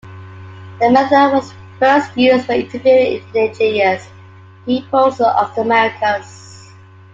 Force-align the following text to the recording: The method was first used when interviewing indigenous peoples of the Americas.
The 0.79 0.89
method 0.89 1.35
was 1.35 1.53
first 1.77 2.17
used 2.17 2.47
when 2.47 2.61
interviewing 2.61 3.23
indigenous 3.35 4.07
peoples 4.65 5.19
of 5.21 5.53
the 5.53 5.61
Americas. 5.61 6.71